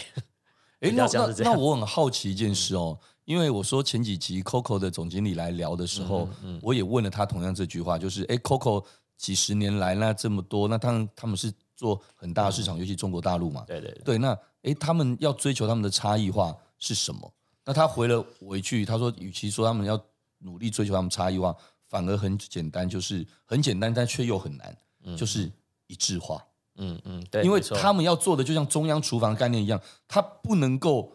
[0.83, 8.83] 哎，那那那我很好奇一件事哦，嗯、因为我说前几集 Coco 的总经理来聊的时候，嗯嗯、我也问了他同样这句话，就是哎，Coco
[9.15, 17.33] 几十年来那这么多，那他们他们是做很大的市场，嗯、尤其中国大陆嘛，对对对，对，那哎，他们要追求他们的差异化是什么？
[17.63, 19.97] 那他回了我一句，他说，与其说他们要
[20.39, 21.55] 努力追求他们差异化，
[21.87, 25.49] 反而很简单，就是很简单，但却又很难，嗯、就是
[25.87, 26.45] 一致化。
[26.75, 31.13] 嗯嗯，对，因为他们要做的就像中央厨房概念一样，他不能够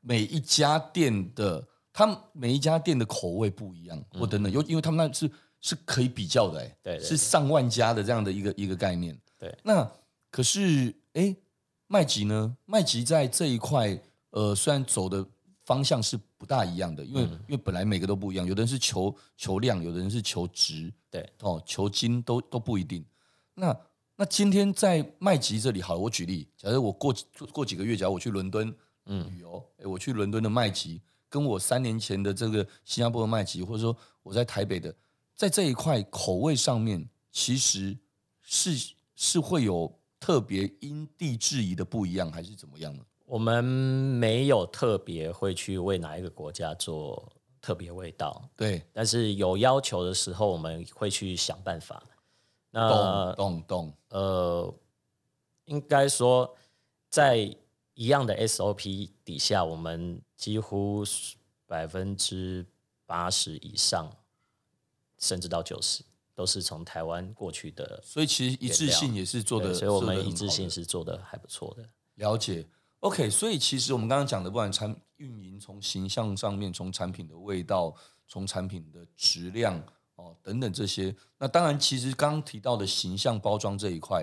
[0.00, 9.18] 每一家店的，他们每一家店的口味不一样，或等等，有因为他们那是是可以比较的，哎，对，是上万家的这样的一个一个概念。
[9.38, 9.90] 对，那
[10.30, 11.36] 可是哎，
[11.86, 12.56] 麦吉呢？
[12.64, 15.24] 麦吉在这一块，呃，虽然走的
[15.64, 23.04] 方向是不大一样的，因为因为本来每个都不一样，有的人是求求量，有的人是求值，对，哦，求精都都不一定。
[23.54, 23.76] 那
[24.20, 27.14] 那今天在麦吉这里，好了，我举例，假如我过
[27.52, 28.66] 过几个月，假如我去伦敦
[29.04, 34.92] 旅游，哎、嗯，我去伦敦的麦吉，跟我三年前的这个新加坡的麦吉，或者说我在台北的，
[35.36, 37.96] 在这一块口味上面，其实
[38.42, 43.04] 是是会有特别因地制宜的不一样，还是怎么样呢？
[43.24, 52.02] 我们没有特别会去为哪一个国家做特别味道，对，但是有要求的时候，我们会去想办法。
[52.70, 54.74] 那懂懂懂，呃，
[55.64, 56.56] 应该说，
[57.08, 57.36] 在
[57.94, 61.02] 一样的 SOP 底下，我们几乎
[61.66, 62.66] 百分之
[63.06, 64.10] 八十以上，
[65.18, 66.04] 甚至到九十，
[66.34, 71.88] 都是从台湾过去的，所以其实一致性也是做的，所以我们一致性是做的还不错的。
[72.14, 72.66] 了解
[73.00, 77.94] ，OK，所以其实我们刚刚讲的，不管产运营，从形象上面，从产品的味道，
[78.26, 79.82] 从产品的质量
[80.18, 84.22] 哦等等这些，那当然其实刚刚提到的形象包装这一块，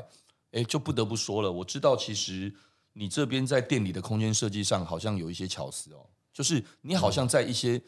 [0.52, 1.52] 哎，就不得不说了。
[1.52, 2.54] 我知道其实
[2.94, 7.82] 你这边在店里的空间设计上，好像有一些巧思哦，就是你好像在一些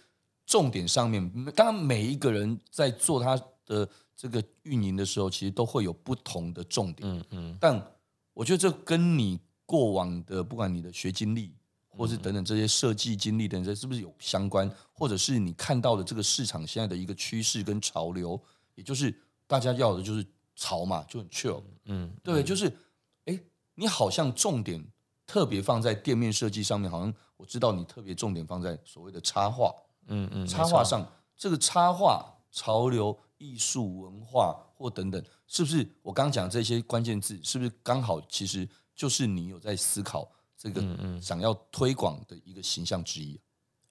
[0.46, 3.88] 重点上面，嗯、当然每一个人在做他的。
[4.20, 7.08] 这个运营的时候，其实都会有不同的重点。
[7.08, 7.58] 嗯嗯。
[7.62, 7.80] 但
[8.34, 11.54] 我觉得这跟你过往的，不管你的学经历，
[11.98, 14.70] 或是等等这些设计经历等等，是不是有相关？
[14.94, 18.40] 或者是你看到的这个市场现在的一个趋势跟潮流，
[18.76, 19.14] 也就是
[19.48, 21.62] 大家要的就是潮嘛，就很 chill。
[21.86, 22.14] 嗯。
[22.24, 22.72] 对，就是，
[23.26, 23.40] 哎，
[23.76, 24.86] 你好像重点
[25.26, 29.74] 特别放在店面设计上面，好像我知道你特别重点放在所谓的插画。
[30.08, 30.48] 嗯嗯。
[30.48, 31.06] 插画上，
[31.36, 33.18] 这个插画潮流。
[33.40, 40.82] 艺术文化或等等，是不是我刚刚讲这些关键字，是不是刚好其实就是你有在思考这个
[41.22, 43.40] 想要推广的一个形象之一？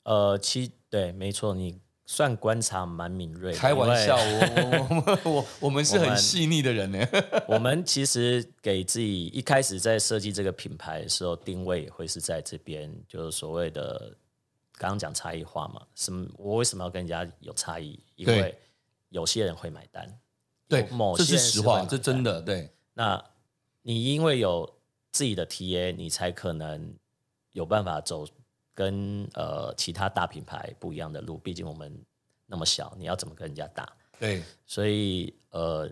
[0.02, 3.52] 呃，其对，没错，你算观察蛮敏锐。
[3.52, 7.04] 开玩笑，我我我 我们是很细腻的人呢。
[7.48, 14.16] 我们其实给自己一开始在设计这个品牌的时候，定位会是在这边，就是所谓的
[14.78, 15.82] 刚刚讲差异化嘛。
[15.94, 16.28] 什么？
[16.38, 17.98] 我为什么要跟人家有差异？
[18.14, 18.56] 因为
[19.08, 20.18] 有些人会买单，
[20.68, 22.70] 对，某些这是实话，这真的对。
[22.94, 23.24] 那
[23.82, 24.75] 你因为有
[25.16, 26.94] 自己的 TA，你才可能
[27.52, 28.26] 有办法走
[28.74, 31.38] 跟呃其他大品牌不一样的路。
[31.38, 31.98] 毕竟我们
[32.44, 33.90] 那么小，你要怎么跟人家打？
[34.20, 35.90] 对，所以呃，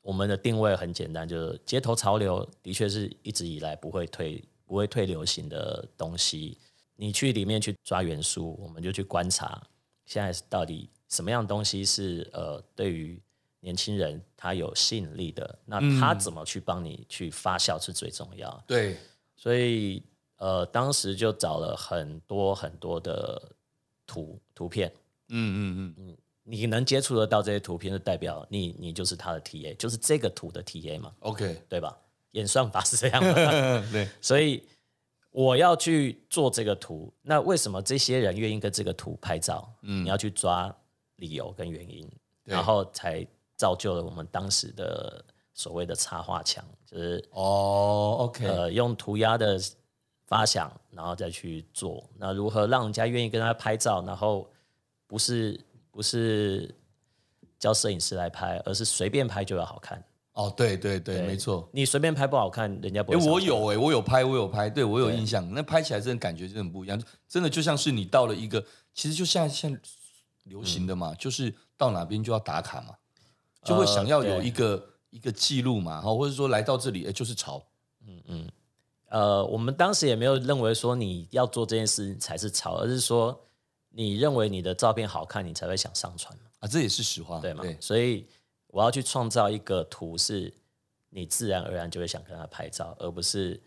[0.00, 6.56] 我们的定位很简单，就是街头潮流的确是一直以来不会退、不会退流行的东西。
[6.94, 9.60] 你去里面去抓元素，我们就去观察
[10.04, 10.88] 现在到底。
[11.08, 13.20] 什么样东西是呃对于
[13.60, 15.58] 年轻人他有吸引力的？
[15.64, 18.64] 那他怎么去帮你去发酵是最重要。
[18.66, 18.96] 对，
[19.36, 20.02] 所以
[20.36, 23.40] 呃当时就找了很多很多的
[24.06, 24.92] 图图片。
[25.28, 31.12] 嗯嗯嗯，你能接触得到这些图片，就代表你你就是他的 TA，就是这个图的 TA 嘛。
[31.20, 31.96] OK，对吧？
[32.32, 33.84] 演算法是这样的。
[33.92, 34.62] 对，所以。
[35.32, 39.70] 我要去做这个图，那为什么这些人愿意跟这个图拍照？
[39.82, 40.74] 嗯，你要去抓
[41.16, 42.10] 理由跟原因，
[42.42, 49.58] 然后才造就了我们当时的所谓的插画墙，就是哦，OK，呃，用涂鸦的
[50.26, 52.08] 发想，然后再去做。
[52.18, 54.02] 那如何让人家愿意跟他拍照？
[54.02, 54.48] 然后
[55.06, 55.58] 不是
[55.90, 56.74] 不是
[57.58, 60.02] 叫摄影师来拍，而是随便拍就要好看。
[60.32, 61.66] 哦，对对对，对没错。
[61.72, 63.18] 你随便拍不好看，人家不会。
[63.18, 65.50] 哎，我有哎，我有拍，我有拍，对我有印象。
[65.54, 69.80] 那拍起来真的感觉真的很不一样，真的就像是你到了一个，其实就像现
[70.44, 72.94] 流行的嘛，嗯、就是到哪边就要打卡嘛，
[73.66, 77.62] 就会想要有一个、呃、一个记录嘛，或者说来到这里，哎，就是潮。
[78.06, 78.48] 嗯嗯。
[79.08, 83.38] 呃，我们当时也没有认为说你要做这件事才是潮，而是说
[83.90, 87.62] 你认为你的照片好看，你才会想上传啊，这也是实话，对吗？
[87.62, 88.24] 对，所以。
[88.68, 90.52] 我要去创造一个图，是
[91.08, 93.58] 你自然而然就会想跟他拍照，而不是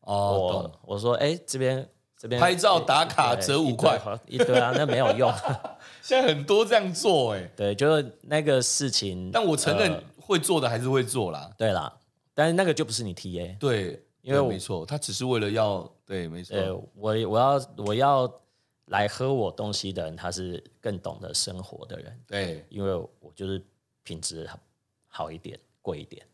[0.00, 1.88] 我哦，我说哎，这边
[2.20, 5.32] 这边拍照打卡折五块，一堆啊，那没有用。
[6.02, 9.30] 现在很多这样做，哎，对，就是那个事情。
[9.32, 11.90] 但我承认会做的还是会做啦，对啦，
[12.34, 16.56] 但是那个就不是你 TA，对，因为没错，他只是为了要对，没错，
[16.94, 18.30] 我我要我要
[18.86, 23.64] 来喝我东西的人，他是更懂得生活的人，对，因为我就是。
[24.02, 24.48] 品质
[25.08, 26.26] 好一点，贵一点，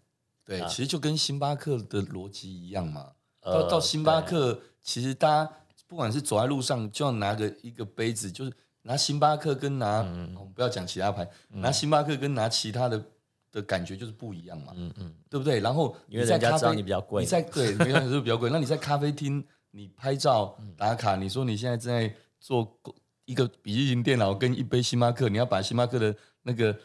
[0.47, 3.11] 对，其实就跟星巴克的逻辑一样嘛。
[3.43, 5.53] 到到星巴克，其实大家
[5.87, 9.99] 不管是走在路上，就要拿个一个杯子，就是拿星巴克跟拿，
[10.39, 13.05] 我们不要讲其他牌，拿星巴克跟拿其他的
[13.53, 14.73] 的感觉就是不一样嘛。
[14.77, 15.61] 嗯嗯，对不对？
[15.61, 18.51] 然后因为人家知道你比较贵，你在对，没错，是比较贵。
[18.51, 22.79] 那你在咖啡厅，你拍照打卡，你说你现在正在做
[23.25, 26.77] 一个笔记型电脑跟一杯星巴克，你要把星巴克的那个。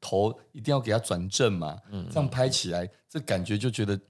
[0.00, 1.76] 头一定要给它转正嘛，
[2.08, 4.00] 这样拍起来，这感觉就觉得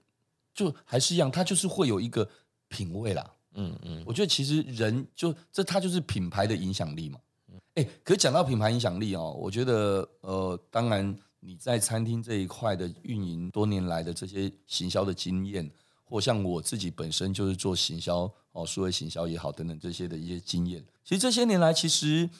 [0.52, 2.28] 就还是一样，它就是会有一个
[2.68, 3.26] 品味啦。
[3.58, 7.18] 嗯嗯，我觉得其实人就这，它就是品牌的影响力嘛。
[7.74, 15.70] 哎，可讲到品牌影响力哦，我觉得呃，当然你在餐厅这一块的运营多年来的这些行销的经验，
[16.04, 22.30] 或像我自己本身就是做行销哦，数位行销也好等等这些的一些经验，其实这些年来其实。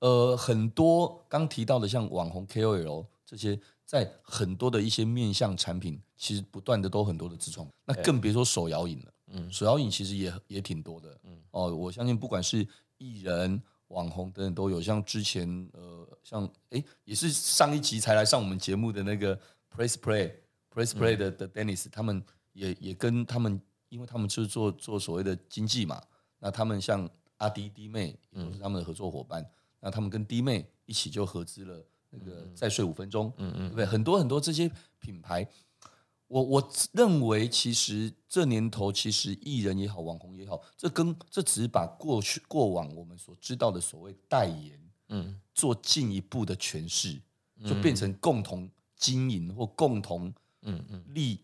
[0.00, 9.12] 呃，很多刚提到的像网红 KOL 这些，在很多的一些面向产品，其实不断的都很多的自创，那更别说手摇饮了。
[9.28, 11.18] 嗯，手摇饮其实也也挺多的。
[11.24, 12.66] 嗯，哦，我相信不管是
[12.98, 19.36] 艺人网红等等都有，像之前呃，像哎，也是上一集才来上我们节目的那个
[19.74, 20.32] Press Play
[20.72, 26.00] Press Play 的、嗯、的 Dennis，他们也也跟他们，因为他们就是做做所谓的经济嘛，
[26.38, 27.08] 那他们像
[27.38, 33.86] 阿迪弟妹也是他们的合作伙伴，嗯、那他们跟弟妹一起就合资了那个再睡五分钟，嗯嗯，对不对？
[33.86, 35.48] 很多很多这些品牌。
[36.28, 47.20] 我我认为，其实这年头，其实艺人也好，网红也好，这跟这只是把过去过往我们所知道的所谓代言，嗯，做进一步的诠释，
[47.64, 51.40] 就变成共同经营或共同，嗯嗯力，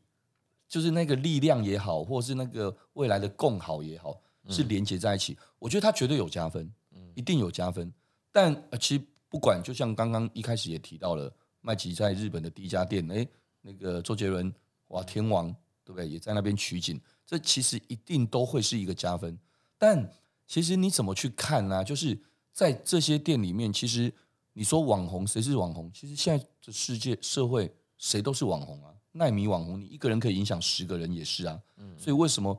[0.69, 5.39] 就是那个力量也好，或是那个未来的共好也好，是连接在一起。
[5.61, 6.69] 我觉得它绝对有加分，
[7.15, 7.93] 一定有加分。
[8.33, 13.25] 但其实不管，就像刚刚一开始也提到了，麦吉在日本的第一家店，哎，
[13.61, 14.53] 那个周杰伦。
[14.93, 16.09] 哇，天王对不对？
[16.09, 19.39] 也在那边取景，这其实一定都会是一个加分。
[19.77, 20.11] 但
[20.47, 21.83] 其实你怎么去看呢？
[21.83, 22.19] 就是
[22.53, 24.13] 在这些店里面，其实
[24.53, 25.91] 你说网红谁是网红？
[25.93, 28.93] 其实现在的世界社会谁都是网红啊。
[29.13, 31.61] 奈米网红，你一个人可以影响十个人也是啊。
[31.99, 32.57] 所以为什么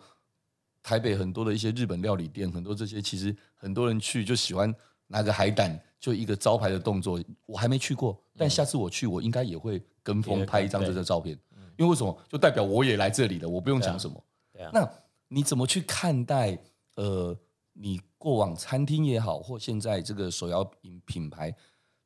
[0.82, 4.74] 台北很多的一些日本料理店，很多这些其实很多人去就喜欢
[5.08, 7.24] 拿个海胆，就一个招牌的动作。
[7.46, 11.38] 我还没去过，但下次我去，我应该也会跟风拍一张这个照片。
[11.78, 12.16] 因为为什么？
[12.30, 14.24] 就代表我也来这里了，我不用讲什么。
[14.52, 14.72] 对啊。
[14.74, 14.90] 那
[15.28, 16.58] 你怎么去看待？
[16.96, 17.36] 呃，
[17.74, 21.52] 你过往餐厅也好，或现在这个手摇饮品牌，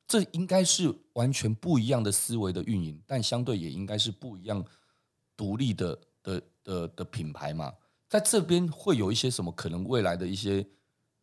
[0.07, 4.63] 这应该是完全不一样的思维的运营，但相对也应该是不一样
[5.35, 7.73] 独立的的的的品牌嘛。
[8.07, 10.65] 在这边会有一些什么可能未来的一些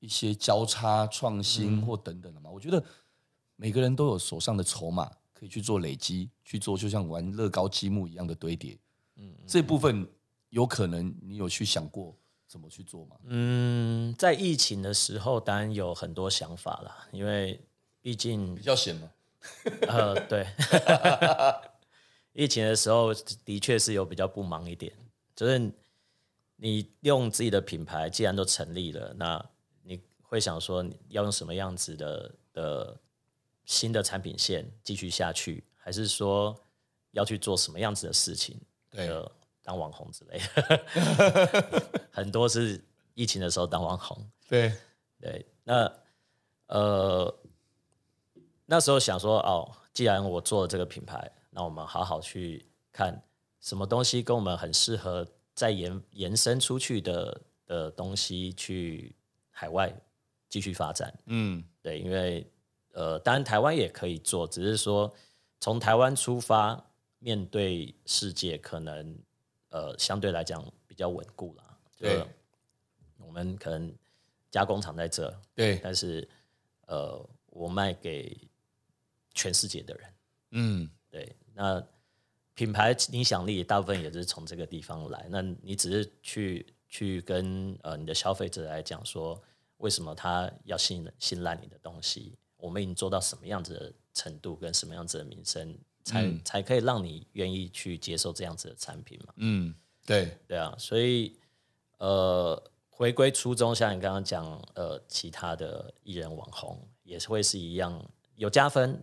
[0.01, 2.51] 一些交叉创新或等等的嘛？
[2.51, 2.85] 我觉得
[3.57, 5.11] 每个人都有手上的筹码。
[5.45, 8.79] 可以去做累积，去做就像玩乐高积木一样的堆叠。
[9.17, 10.09] 嗯，这部分
[10.49, 13.17] 有可能你有去想过怎么去做吗？
[13.25, 17.61] 嗯，在疫情的时候，当然有很多想法了，因为
[18.01, 19.11] 毕竟比较闲嘛。
[19.87, 20.47] 呃，对，
[22.33, 23.13] 疫情的时候
[23.45, 24.91] 的确是有比较不忙一点，
[25.37, 25.71] 就是
[26.57, 29.45] 你用自己的品牌，既然都成立了，那
[29.83, 32.99] 你会想说你要用什么样子的的。
[33.65, 36.55] 新的产品线继续下去，还是说
[37.13, 38.61] 要去做什么样子的事情？
[38.91, 39.09] 对，
[39.63, 42.83] 当网红之类的， 很多是
[43.15, 44.31] 疫情的时候当网红。
[44.47, 44.73] 对
[45.19, 45.91] 对，那
[46.67, 47.35] 呃
[48.67, 53.23] 那时候想说，哦，既然我做了这个品牌，那我们好好去看
[53.61, 59.17] 什么东西跟我们很适合再延延伸出去的的东西，去
[59.51, 59.91] 海外
[60.49, 61.13] 继续发展。
[61.27, 62.47] 嗯，对，因为。
[62.95, 65.13] 呃，当然台湾也可以做，只是说
[65.61, 66.83] 从台湾出发，
[67.19, 69.19] 面对世界可能
[69.71, 71.79] 呃相对来讲比较稳固啦。
[71.99, 72.25] 对，
[73.19, 73.93] 我们可能
[74.51, 76.27] 加工厂在这，对，但是
[76.87, 78.37] 呃，我卖给
[79.33, 80.15] 全世界的人，
[80.53, 81.35] 嗯，对。
[81.53, 81.85] 那
[82.55, 85.27] 品牌影响力大部分也是从这个地方来。
[85.29, 89.43] 那你只是去去跟呃你的消费者来讲说，
[89.79, 92.37] 为什么他要信信赖你的东西？
[92.65, 99.35] 我们已经做到什么样子的程度，跟什么样子的名声，才、嗯、才可以让你愿意去接受这样子的产品嘛？
[99.37, 99.75] 嗯，
[100.07, 101.37] 对，对啊，所以
[101.99, 108.03] 呃，回归初衷，像你刚刚讲，呃，其他的艺人网红也是会是一样
[108.37, 108.99] 有加分，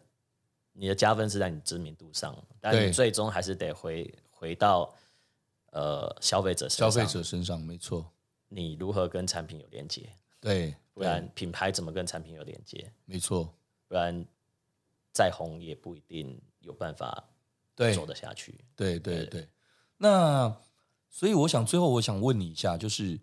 [0.74, 4.92] 你的加分是在你知名度上，但你最终还是得回回到
[5.70, 8.12] 呃消费者身上，消费者身上没错，
[8.48, 10.10] 你如何跟产品有连接？
[10.40, 10.74] 对。
[10.94, 12.92] 不然品牌怎么跟产品有连接？
[13.06, 13.54] 没错，
[13.88, 14.26] 不然
[15.14, 17.24] 再红也不一定有办法
[17.76, 18.66] 对走得下去。
[18.76, 19.50] 对对对，对，
[19.98, 20.54] 那
[21.10, 23.18] 所以我想最后我想问你一下，就是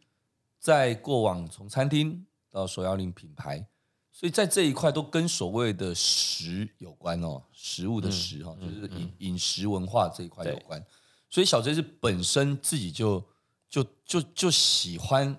[0.59, 3.66] 在过往从餐厅到手摇饮品牌，
[4.11, 10.83] 所以在这一块都跟所谓的食有关哦，食物的食哈、嗯，就是饮饮食文化这一块有关。
[11.28, 13.22] 所以小 J 是本身自己就
[13.68, 15.38] 就就就喜欢。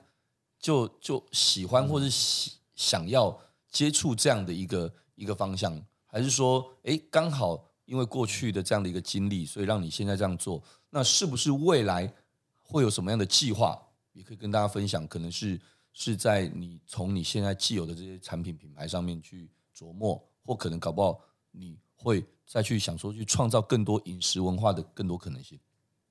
[0.59, 3.37] 就就喜欢或是喜想要
[3.69, 10.61] 接触这样的一个一个方向，还是说，哎，刚好因为过去的这样的一个经历，所以让你现在这样做？
[10.89, 12.13] 那是不是未来
[12.61, 13.79] 会有什么样的计划，
[14.11, 15.07] 也可以跟大家分享？
[15.07, 15.59] 可能是
[15.93, 21.19] 是在你从你现在既有的这些产品品牌上面去琢磨，或可能搞不好
[21.51, 25.59] 你会再去想说去创造更多饮食文化的更多可能性。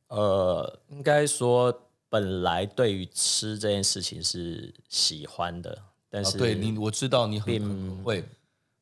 [0.08, 1.84] 呃，应该说。
[2.08, 8.24] 本来对于吃这件事情是喜欢的，但是、啊、对你我知道你很，很会，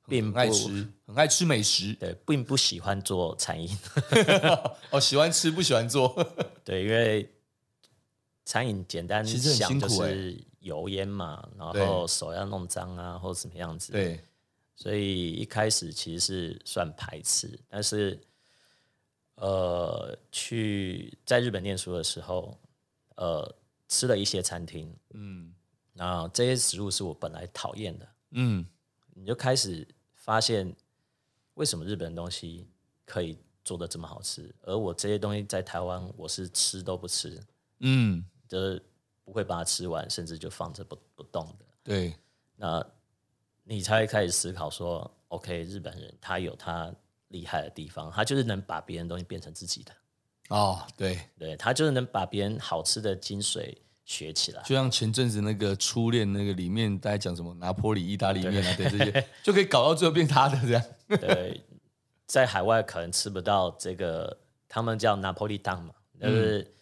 [0.06, 3.68] 并不爱吃，很爱吃美食， 对，并不喜欢做餐饮。
[4.90, 6.14] 哦，喜欢吃不喜欢做，
[6.64, 7.28] 对，因为
[8.44, 13.90] 餐饮简单想就是油烟嘛，然后手要弄脏啊，或者什么样子。
[13.92, 14.20] 对，
[14.76, 18.20] 所以一开始其实是算排斥，但是
[19.34, 22.56] 呃，去在日本念书的时候，
[23.16, 23.54] 呃，
[23.88, 25.52] 吃了一些餐厅，嗯，
[25.92, 28.66] 然后这些食物是我本来讨厌的，嗯，
[29.14, 30.74] 你就开始发现
[31.54, 32.66] 为什么日本的东西
[33.04, 37.42] 可以做的这么好吃，而我这些东西在台湾我是吃都不吃，
[37.80, 38.82] 嗯，就是。
[39.26, 41.66] 不会把它吃完，甚至就放着不不动的。
[41.82, 42.14] 对，
[42.54, 42.86] 那
[43.64, 46.94] 你才会开始思考说，OK，日本人他有他
[47.30, 49.92] 厉害的地方，他就是能把别人东西变成自己的。
[50.48, 53.74] 哦，对，对，他就是能把别人好吃的精髓
[54.04, 54.62] 学起来。
[54.62, 60.82] 就像前阵子那个初恋那个里面，大家讲什么拿坡里意大利面啊，对，对这些就可以搞到最后变他的这样。
[61.20, 61.60] 对，
[62.26, 64.36] 在海外可能吃不到这个，
[64.68, 66.58] 他们叫拿坡里档嘛，就是。
[66.60, 66.72] 嗯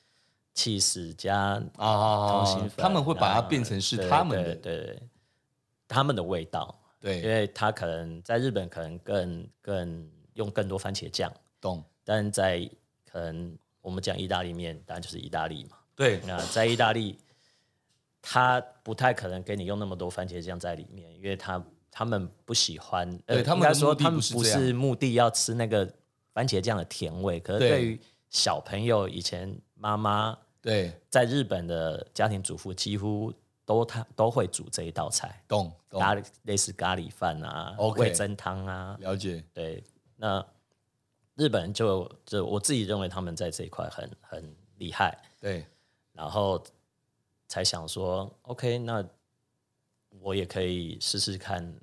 [0.54, 5.02] 起司加啊，通心粉，他们会把它变成是他们的，对，
[5.88, 11.28] 他们的味道，对，因为他可能在日本可能更更用更多番茄酱，
[11.60, 12.70] 懂，但在
[13.14, 17.16] 可能我们讲意大利面，当然就是意大利嘛，对，那在意大利，
[18.20, 25.88] 他不太可能给你用那么多番茄酱在里面，因为他他们不喜欢，对，他们说他们不是目的要吃那个
[26.32, 28.00] 番茄酱的甜味，可是对于
[28.30, 30.36] 小朋友以前妈妈。
[30.60, 33.32] 对，在日本的家庭主妇几乎
[33.64, 35.70] 都他都会煮这一道菜，懂？
[35.90, 39.44] 咖喱类似咖喱饭啊，味增汤啊，了解。
[39.52, 39.84] 对，
[40.16, 40.44] 那
[41.36, 45.66] 日本人就就我自己认为他们在这一块很很厉害，对，
[46.12, 46.62] 然后
[47.48, 49.04] 才想说，OK，那
[50.20, 51.74] 我也可以试试看，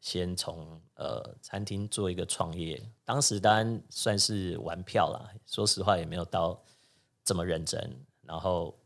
[0.00, 2.82] 先从呃餐厅做一个创业。
[3.04, 6.60] 当时当然算是玩票啦，说实话也没有到
[7.24, 8.04] 这么认真。
[8.22, 8.78] 然后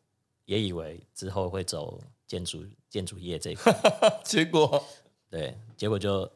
[0.45, 3.73] 也以为之后会走建筑建筑业这一块，
[4.23, 4.81] 结果
[5.29, 6.31] 对，结果就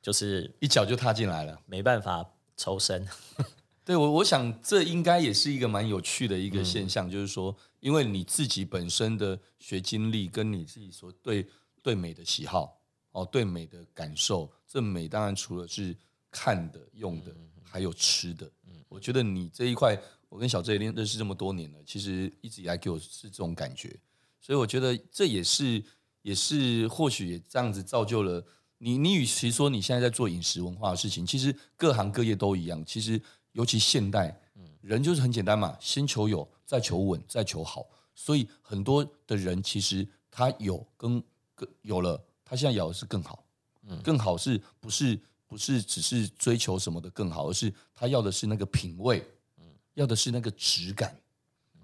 [0.00, 2.24] 就是一脚就踏进来了，没办法
[2.56, 3.06] 抽身。
[3.84, 11.46] 对，我我想这应该也是一个蛮有趣的一个现象，嗯、就是说，因为你自己本身的学经历跟你自己所对
[11.82, 12.80] 对美的喜好
[13.10, 15.96] 哦，对美的感受，这美当然除了是
[16.30, 18.46] 看的、用的，嗯、还有吃的。
[18.68, 20.00] 嗯、我觉得你这一块。
[20.32, 23.94] 我跟小 J 认识这么多年了，其实一直以来给我是这种感觉，
[24.40, 25.84] 所以我觉得这也是
[26.22, 28.42] 也是或许也这样子造就了
[28.82, 28.98] 你。
[28.98, 32.84] 你与其说你现在在做饮食文化的事情，其实各行各业都一样。
[32.84, 33.20] 其实
[33.52, 34.36] 尤其现代，
[34.80, 37.86] 人就是很简单嘛，先求有，再求稳，再求好。
[38.14, 41.22] 所以很多的人其实他有跟
[41.54, 43.44] 更有了，他现在要的是更好，
[43.86, 49.18] 嗯更好是不是不是只是追求什么的更好，而是他要的是那个品味。
[49.58, 49.64] 嗯
[49.94, 51.14] 要的是那个质感，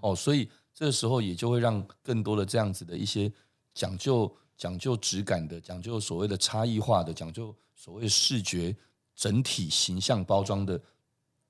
[0.01, 3.31] 哦，所以这个时候也就会让更多的这样子的一些
[3.75, 8.77] 讲究讲究质感的、讲究所谓的差异化的、讲究所谓视觉
[9.15, 10.79] 整体形象包装的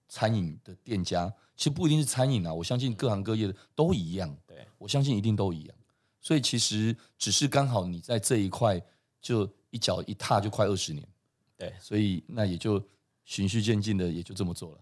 [0.09, 4.37] 餐饮的店家，其实不一定是餐饮啊，我相信各行各业的都一样。
[4.47, 5.75] 对，我相信一定都一样。
[6.21, 8.81] 所以其实只是刚好你在这一块
[9.21, 11.09] 就一脚一踏就快二十年，
[11.57, 12.83] 对，所以那也就
[13.25, 14.79] 循序渐进的也就这么做了。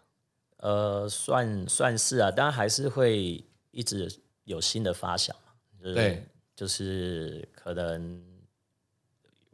[0.59, 4.11] 呃，算算是啊，当然还是会一直
[4.45, 5.53] 有新的发想嘛。
[5.81, 8.21] 就是、对，就是可能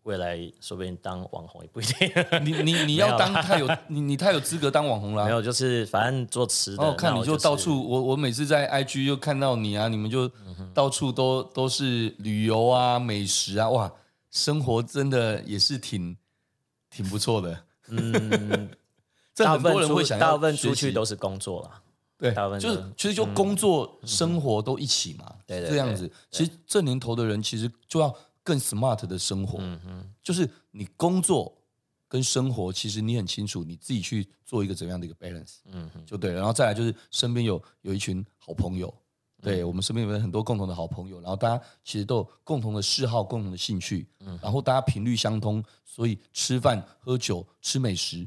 [0.04, 2.10] 未来说不定当网红也不一定。
[2.42, 5.24] 你你你要当太有你你太有资格当网红了。
[5.24, 6.82] 没有，就是反正做吃的。
[6.82, 10.30] 哦，看你就到处，我、就是、我每次在 IG 就看到你啊，你们就
[10.72, 13.92] 到处都都是旅游啊、美食啊，哇，
[14.30, 16.16] 生活真的也是挺
[16.88, 17.64] 挺不错的。
[17.88, 18.70] 嗯。
[19.34, 21.81] 这很多人会想要，大部分出去都是工作了，
[22.22, 26.08] 对，大部分就是其实就工作、嗯、生活都一起嘛，对，对，对，这样子。
[26.30, 28.14] 其实这年头的人其实就要
[28.44, 31.52] 更 smart 的生活，嗯嗯，就是你工作
[32.06, 36.36] 跟生活，其实你很清楚，你自己去做一个怎样的一个 balance，嗯哼，就对了。
[36.36, 38.94] 然后再来就是身边有有一群好朋友，
[39.42, 48.24] 对，我们身边有很多共同的好朋友，然后大家其实都有共同的嗜好、共同的兴趣，嗯，然后大家频率相通，所以吃饭、喝酒、吃美食。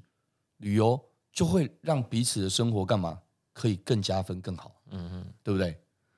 [0.57, 0.99] 旅游
[1.31, 3.17] 就会让彼此的生活干嘛
[3.55, 5.75] 可以更加分更好，嗯嗯，对不对？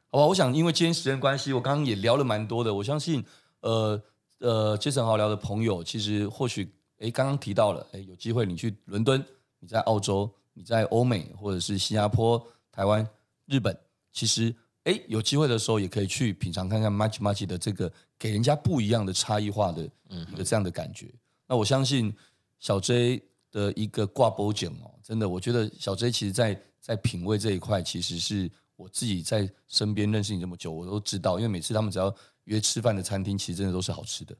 [0.09, 2.73] 好吧，我想因为今天时间关系，我刚刚也聊了蛮多的。
[2.73, 3.23] 我相信，
[3.59, 4.01] 呃
[4.39, 6.67] 呃，杰森好聊的朋友，其实或许
[6.97, 9.23] 诶，刚刚提到了，诶，有机会你去伦敦，
[9.59, 13.07] 你在澳洲，你在欧美，或者是新加坡、台湾、
[13.45, 13.77] 日本，
[14.11, 14.53] 其实
[14.85, 21.05] 诶，有机会的时候也可以去品尝看看 Machi Machi 的这个给人家不一样的差异化的一个这样的感觉。
[21.05, 21.19] 嗯、
[21.49, 22.11] 那我相信
[22.59, 23.23] 小 J。
[23.49, 32.13] 的一个挂脖颈哦，真的，我觉得小 J 其实在在品味这一块，其实是我自己在身边认识你这么久，我都知道，因为每次他们只要
[32.45, 34.35] 约吃饭的餐厅，其实真的都是好吃的。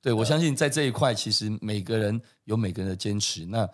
[0.00, 3.44] 对，我相信在这一块，其实每个人有每个人的坚持。
[3.44, 3.68] 那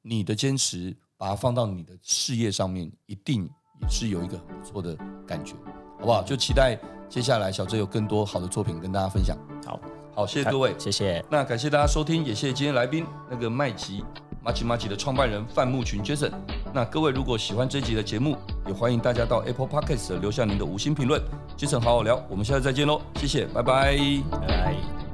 [0.00, 3.44] 你的坚持，把它放到你的事业上面，一定
[3.82, 4.96] 也是有一个很不错的
[5.26, 5.54] 感觉，
[5.98, 6.22] 好不好？
[6.22, 6.78] 就期待
[7.10, 9.36] 接下来小哲有更多好的作品跟大家分享。
[9.66, 9.78] 好，
[10.14, 11.22] 好，谢谢各位，谢谢。
[11.30, 14.02] 那感谢大家收听，也谢谢今天来宾那个麦吉
[14.42, 16.32] 麻吉麻吉的创办人范木群 Jason。
[16.76, 21.18] 那各位如果喜欢这集的节目，也欢迎大家到 Apple Podcast 留下您的五星评论。
[21.56, 23.96] 基层好好聊，我们下次再见喽，谢谢，拜拜，
[24.30, 25.05] 拜拜。